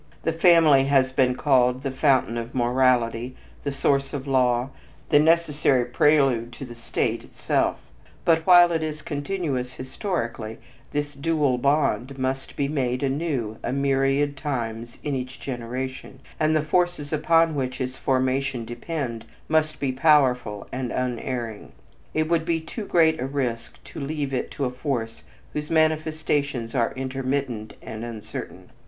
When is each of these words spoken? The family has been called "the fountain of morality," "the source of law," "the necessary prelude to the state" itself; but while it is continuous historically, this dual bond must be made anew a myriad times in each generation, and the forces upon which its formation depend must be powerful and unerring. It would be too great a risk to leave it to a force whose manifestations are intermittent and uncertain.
The 0.23 0.33
family 0.33 0.85
has 0.85 1.11
been 1.11 1.35
called 1.35 1.83
"the 1.83 1.91
fountain 1.91 2.35
of 2.35 2.55
morality," 2.55 3.35
"the 3.63 3.71
source 3.71 4.13
of 4.13 4.25
law," 4.25 4.69
"the 5.09 5.19
necessary 5.19 5.85
prelude 5.85 6.51
to 6.53 6.65
the 6.65 6.73
state" 6.73 7.23
itself; 7.23 7.77
but 8.25 8.43
while 8.47 8.71
it 8.71 8.81
is 8.81 9.03
continuous 9.03 9.73
historically, 9.73 10.57
this 10.91 11.13
dual 11.13 11.59
bond 11.59 12.17
must 12.17 12.55
be 12.55 12.67
made 12.67 13.03
anew 13.03 13.57
a 13.61 13.71
myriad 13.71 14.35
times 14.35 14.97
in 15.03 15.13
each 15.13 15.39
generation, 15.39 16.19
and 16.39 16.55
the 16.55 16.63
forces 16.63 17.13
upon 17.13 17.53
which 17.53 17.79
its 17.79 17.99
formation 17.99 18.65
depend 18.65 19.23
must 19.47 19.79
be 19.79 19.91
powerful 19.91 20.67
and 20.71 20.91
unerring. 20.91 21.73
It 22.15 22.27
would 22.27 22.43
be 22.43 22.59
too 22.59 22.85
great 22.87 23.19
a 23.19 23.27
risk 23.27 23.75
to 23.83 23.99
leave 23.99 24.33
it 24.33 24.49
to 24.49 24.65
a 24.65 24.71
force 24.71 25.21
whose 25.53 25.69
manifestations 25.69 26.73
are 26.73 26.91
intermittent 26.95 27.75
and 27.83 28.03
uncertain. 28.03 28.71